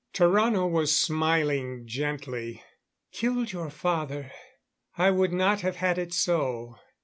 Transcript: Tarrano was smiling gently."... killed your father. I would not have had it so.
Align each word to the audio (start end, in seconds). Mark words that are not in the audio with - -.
Tarrano 0.15 0.65
was 0.67 0.97
smiling 0.99 1.85
gently."... 1.85 2.63
killed 3.13 3.51
your 3.51 3.69
father. 3.69 4.31
I 4.97 5.11
would 5.11 5.31
not 5.31 5.61
have 5.61 5.75
had 5.75 5.99
it 5.99 6.11
so. 6.11 6.77